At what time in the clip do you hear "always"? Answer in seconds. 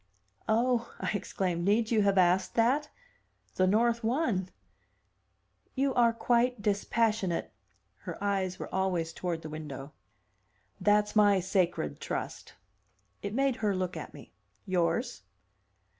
8.73-9.13